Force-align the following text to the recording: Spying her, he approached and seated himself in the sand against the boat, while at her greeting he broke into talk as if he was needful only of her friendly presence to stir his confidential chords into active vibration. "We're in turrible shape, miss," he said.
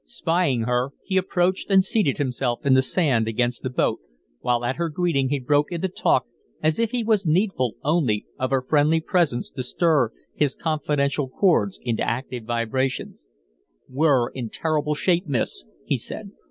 Spying 0.03 0.63
her, 0.63 0.93
he 1.05 1.15
approached 1.17 1.69
and 1.69 1.85
seated 1.85 2.17
himself 2.17 2.65
in 2.65 2.73
the 2.73 2.81
sand 2.81 3.27
against 3.27 3.61
the 3.61 3.69
boat, 3.69 3.99
while 4.39 4.65
at 4.65 4.77
her 4.77 4.89
greeting 4.89 5.29
he 5.29 5.37
broke 5.37 5.71
into 5.71 5.87
talk 5.87 6.25
as 6.59 6.79
if 6.79 6.89
he 6.89 7.03
was 7.03 7.23
needful 7.23 7.75
only 7.83 8.25
of 8.39 8.49
her 8.49 8.63
friendly 8.63 8.99
presence 8.99 9.51
to 9.51 9.61
stir 9.61 10.11
his 10.33 10.55
confidential 10.55 11.29
chords 11.29 11.79
into 11.83 12.01
active 12.01 12.45
vibration. 12.45 13.13
"We're 13.87 14.29
in 14.31 14.49
turrible 14.49 14.95
shape, 14.95 15.27
miss," 15.27 15.65
he 15.85 15.97
said. 15.97 16.31